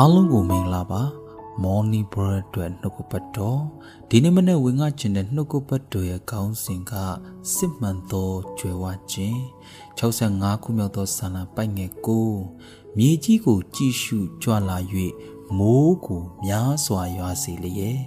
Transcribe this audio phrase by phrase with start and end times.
[0.00, 1.02] အားလုံးကိုမင်္ဂလာပါ
[1.62, 3.60] မော်နီဘရတ်အတွက်နှုတ်ကပတ်တော်
[4.08, 6.92] ဒီနေ့မနေ့ဝင်ငါကျင်တဲ့နှုတ်ကပတ်တော်ရဲ့ခေါင်းစဉ်က
[7.54, 9.38] စစ်မှန်သောကြွယ်ဝခြင်း
[9.98, 12.30] 65ခုမြောက်သောဆန္ဒပိုက်ငယ်ကို
[12.98, 14.78] မြေကြီးကိုကြည့်ရှုကြွလာ၍
[15.58, 17.98] မိုးကိုများစွာရွာစေလျက်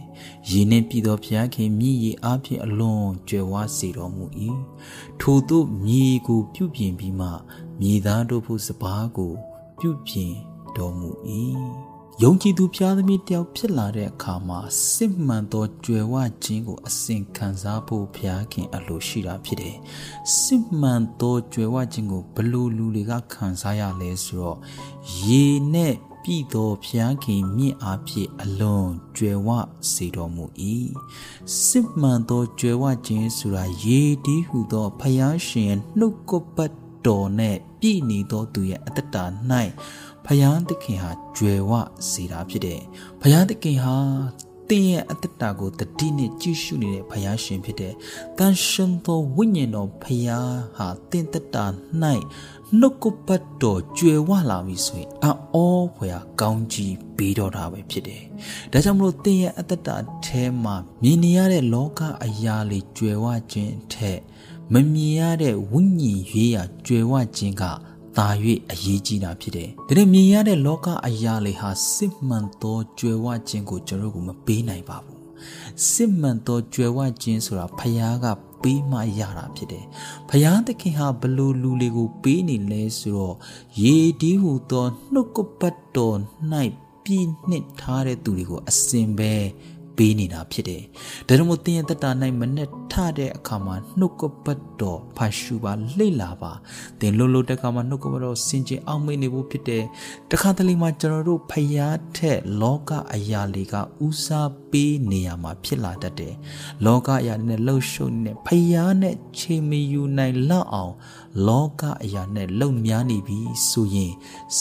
[0.50, 4.26] ရေနှင့်ပြည်သောဘုရားခင်မြည်ရအားဖြင့်အလွန်ကြွယ်ဝစေတော်မူ၏
[5.22, 7.30] ထို့သို့မြေကိုပြုပြင်ပြီးမှ
[7.80, 9.34] မြေသားတို့ဖို့စပားကို
[9.80, 10.34] ပြုပြင်
[10.78, 11.10] တော်မူ၏
[12.24, 14.60] ယုံကြည်သူဖျားသမီးတယောက်ဖြစ်လာတဲ့အခါမှာ
[14.92, 19.78] စစ်မှန်သောကြွယ်ဝခြင်းကိုအစဉ်ခံစားဖို့ဘုရားခင်အလိုရှိတာဖြစ်တယ်
[20.40, 24.58] စစ်မှန်သောကြွယ်ဝခြင်းကိုဘလို့လူတွေကခံစားရလဲဆိုတော့
[25.26, 29.50] ရေနဲ့ပြည်တော်ဖျားခင်မြင့်အားဖြင့်အလွန်ကြွယ်ဝ
[29.94, 30.46] စေတော်မူ၏
[31.66, 36.74] စစ်မှန်သောကြွယ်ဝခြင်းဆိုတာရေတီးဟုသောဖျားရှင်ရဲ့နှုတ်ကပတ်
[37.06, 39.18] တော်နဲ့ပြည့်နေသောသူရဲ့အတ္တ၌
[40.26, 41.72] ဖယားသခင်ဟာကြွယ်ဝ
[42.12, 42.82] စေတာဖြစ်တယ်
[43.22, 43.98] ဖယားသခင်ဟာ
[44.72, 47.94] တင်းရဲ့အတ္တကိုတတိနဲ့ကြည့်ရှုနေတဲ့ဖယားရှင်ဖြစ်တယ်။
[48.38, 51.56] တန်ရှင်သောဝိညာဉ်တော်ဖယားဟာတင်းတတ၌
[52.02, 58.24] နှုတ်ကပတ်တော်ကြွယ်ဝလာပြီဆိုရင်အောဖွယ်ကောင်းကြီးပေးတော်တာပဲဖြစ်တယ်။
[58.72, 59.90] ဒါကြောင့်မလို့တင်းရဲ့အတ္တ
[60.26, 64.20] အဲမှာမြင်နေရတဲ့လောကအရာလေးကြွယ်ဝခြင်းထက်
[64.74, 67.64] မမြင်ရတဲ့ဝိညာဉ်ရေးရာကြွယ်ဝခြင်းက
[68.18, 68.28] သာ၍
[68.72, 75.20] အရေးကြီးတာဖြစ်တယ်။ဒါနဲ့မြင်ရတဲ့လောကအရာလေးဟာစစ်မှန်သောကြွယ်ဝခြင်းကိုကျွန်တော်တို့ကမပေးနိုင်ပါဘူး။
[75.90, 78.26] စစ်မှန်သောကြွယ်ဝခြင်းဆိုတာဖခင်က
[78.62, 79.86] ပေးမှရတာဖြစ်တယ်။
[80.30, 83.36] ဖခင်သခင်ဟာဘလို့လူလေးကိုပေးနေလဲဆိုတော့
[83.84, 86.18] ရေဒီဟုသောနှုတ်ကပတ်တော်၌
[87.04, 89.34] ပြည့်နှစ်ထားတဲ့သူတွေကိုအစဉ်ပဲ
[90.02, 90.82] ပေးနေတာဖြစ်တယ်။
[91.28, 96.52] ဒါကြောင့်မို့သင်ရဲ့တတနိုင်မနဲ့ထတဲ့အခါမှာနှုတ်ကပတ်တော်ဖတ်ရှုပါလှိလာပါ။
[97.00, 99.84] သင်လှုပ်လှုပ်တဲ့အခါမှာနှုတ်ကပတ်တော်စင်ကြင်အောင်မေ့နေဖို့ဖြစ်တယ်။
[100.32, 106.34] တခါတလေမှာကျွန်တော်တို့ဖျားထက်လောကအရာတွေကဦးစားပေးနေရမှာဖြစ်လာတတ်တယ်။
[106.86, 110.94] လောကအရာနဲ့လှုပ်ရှုပ်နေဖျားနဲ့ချိန်မယူနိုင်လောက်အောင်
[111.48, 113.40] လောကအရာနဲ့လုံများနေပြီ
[113.70, 114.14] ဆိုရင်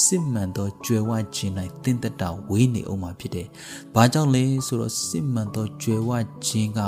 [0.03, 3.47] စစ်မှန်သောကြွယ်ဝခြင်း၌သင်တတဝေးနေအောင်မှာဖြစ်တယ်။
[3.95, 6.11] ဘာကြောင့်လဲဆိုတော့စစ်မှန်သောကြွယ်ဝ
[6.47, 6.81] ခြင်းက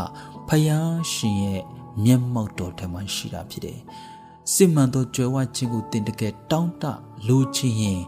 [0.48, 1.62] ဖယားရှင်ရဲ့
[2.04, 3.78] မျက်မှောက်တော်ထမှရှိတာဖြစ်တယ်။
[4.52, 6.84] စစ်မှန်သောကြွယ်ဝခြင်းကိုသင်တကယ်တောင်းတ
[7.28, 8.02] လိုချင်ရင်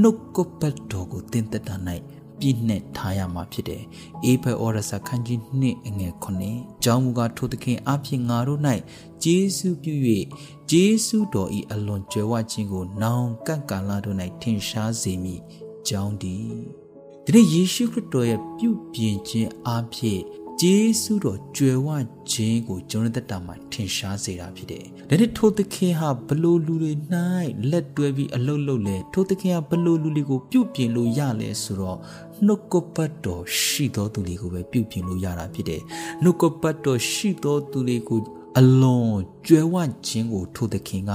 [0.00, 1.70] နှုတ်ကပတ်တော်ကိုသင်တတ၌
[2.38, 3.82] ပြည့်နဲ့ထားရမှာဖြစ်တယ်။
[4.24, 6.14] အေဖဲဩရစာခန်းကြီး2အငယ်
[6.48, 8.60] 9ကျောင်းမူကထိုသခင်အဖြစ်ငါတို့၌
[9.24, 9.94] ဂျေစုပြု၍
[10.70, 15.34] ဂျေစုတော်ဤအလွန်ကြွယ်ဝခြင်းကိုနောင်ကန့်ကာလတို့၌ထင်ရှားစေမိ
[15.88, 16.36] ကြောင်းဒီ
[17.28, 20.20] ဒီနေ့ယေရှုခရစ်တော်ရဲ့ပြုပြင်ခြင်းအဖြစ်
[20.60, 21.88] ဂျေစုတော်ကြွယ်ဝ
[22.30, 26.92] ခြင်းကိုကျွန်တော်တက်တာမှာထင်ရှားစေတာဖြစ်တယ်။ဒါနဲ့ထိုသခင်ဟာဘလို့လူတွေ၌
[27.70, 31.98] လက်တွဲပြီးအလုတ်လုတ်လဲထိုသခင်ဟာဘလို့လူတွေကိုပြုပြင်လို့ရလဲဆိုတော့
[32.46, 35.82] နှုတ်ကပတ်တော်ရှိသောသူတွေကိုပဲပြုပြင်လို့ရတာဖြစ်တယ်။
[36.22, 38.20] နှုတ်ကပတ်တော်ရှိသောသူတွေကို
[38.58, 39.74] အလွန်ကြွယ်ဝ
[40.06, 41.12] ခြင်းကိုထိုသခင်က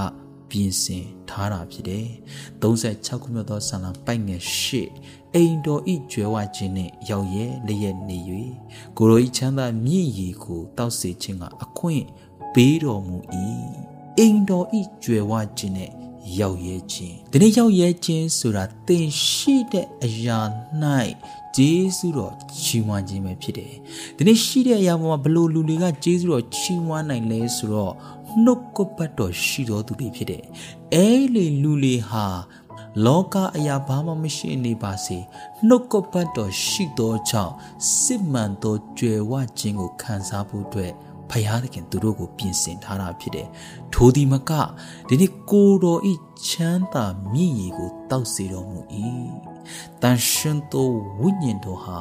[0.51, 2.07] ပြင်ဆင်ထားတာဖြစ်တယ်။
[2.62, 4.67] 36ခုမြောက်သောဆန္ဒပိုက်ငယ်၈
[5.35, 8.17] အိမ်တော်ဤကြွယ်ဝခြင်းနှင့်ရောက်ရဲလျက်နေ၍
[8.97, 12.06] ကိုရိုဤချမ်းသာမြင့်ရီကိုတောက်စေခြင်းကအခွင့်
[12.53, 13.17] ပေးတော်မူ၏
[14.17, 15.94] အိမ်တော်ဤကြွယ်ဝခြင်းနှင့်
[16.39, 20.39] ရောက်ရဲခြင်းဒီနေ့ရောက်ရဲခြင်းဆိုတာသင်ရှိတဲ့အရာ၌
[21.57, 23.73] ဂျေစုတော်ချီးမွမ်းခြင်းပဲဖြစ်တယ်
[24.18, 27.94] ဒီနေ့ရှိတဲ့အရာပေါ်မှာဘလို့လူတွေကဂျေစုတော်ချီးမွမ်းနိုင်လဲဆိုတော့
[28.44, 30.44] နှုတ်ကပတ်တော်ရှိတော်သူတွေဖြစ်တယ်
[30.94, 32.25] အဲလေလူတွေဟာ
[33.06, 35.18] လောကအရာဘာမှမရှိနေပါစေ
[35.68, 37.53] နှုတ်ကပတ်တော်ရှိသောကြောင့်
[38.00, 40.94] စစ်မှန်သောကြွယ်ဝခြင်းကိုခံစားဖို့အတွက်
[41.30, 43.47] ဖယားသခင်သူတို့ကိုပြင်ဆင်ထားတာဖြစ်တယ်။
[43.94, 44.52] ထိုဒီမက
[45.08, 46.13] ဒီနေ့ကိုတော်ဤ
[46.48, 48.80] ချမ်းသာမြင့်ရီကိုတောက်စေတော်မူ၏။
[50.01, 50.89] တန်ရှင်သော
[51.19, 52.00] ဝိညာဉ်တော်ဟာ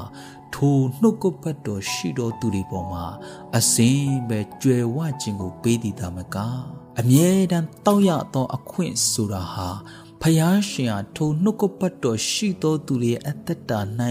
[0.55, 3.05] ထိုနှုတ်ကပတ်တော်ရှိတော်သူတွေပေါ်မှာ
[3.57, 6.37] အစင်းပဲကြွယ်ဝခြင်းကိုပေးတည်တာမက
[7.01, 9.69] အမြဲတမ်းတောက်ရသောအခွင့်ဆိုတာဟာ
[10.21, 13.81] ဖယားရှင်ဟာထိုနှုတ်ကပတ်တော်ရှိသောသူတွေရဲ့အသက်တာ၌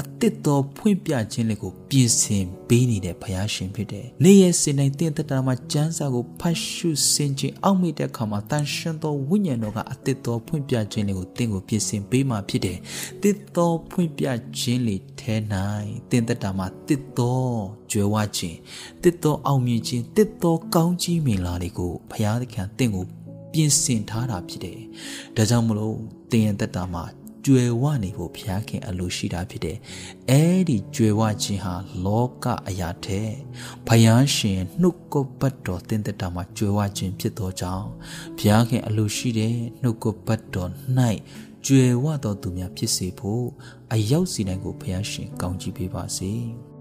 [0.00, 12.78] အသစ်သောဖွင့်ပြခြင်းလေးကိုပြင်ဆင်ပေးနေတဲ့ဘုရားရှင်ဖြစ်တယ်။နေ့ရက်စဉ်တိုင်းတင့်တတာမှာကျမ်းစာကိုဖတ်ရှုဆင်ခြင်အောက်မေ့တဲ့အခါမှာတန်ရှင်သောဝိညာဉ်တော်ကအသစ်သောဖွင့်ပြခြင်းလေးကိုတင့်ကိုပြင်ဆင်ပေးမှဖြစ်တယ်။
[13.22, 14.26] တစ်သောဖွင့်ပြ
[14.58, 15.34] ခြင်းလေးထဲ၌
[16.10, 17.42] တင့်တတာမှာတစ်သော
[17.90, 18.58] ကြွယ်ဝခြင်း
[19.02, 23.04] တစ်သောအောင်မြင်ခြင်းတစ်သောကောင်းကြီးမင်္ဂလာလေးကိုဘုရားသခင်တင့်ကို
[23.52, 24.78] ပြင်ဆင်ထားတာဖြစ်တယ်။
[25.36, 25.96] ဒါကြောင့်မလို့
[26.30, 27.04] တင်ရင်တက်တာမှာ
[27.46, 29.78] ကြွယ်ဝနေဖို့ဘုရားခင်အလိုရှိတာဖြစ်တယ်။
[30.30, 31.74] အဲဒီကြွယ်ဝခြင်းဟာ
[32.04, 33.28] လောကအရာတဲ့
[33.88, 37.88] ဘုရားရှင်နှုတ်ကပတ်တော်တင်တဲ့တာမှာကြွယ်ဝခြင်းဖြစ်သောကြောင့်
[38.38, 40.70] ဘုရားခင်အလိုရှိတဲ့နှုတ်ကပတ်တော်၌
[41.66, 43.44] ကြွယ်ဝသောသူများဖြစ်စေဖို့
[43.92, 46.32] အရောက်စီတိုင်းကိုဘုရားရှင်ကောင်းချီးပေးပါစေ။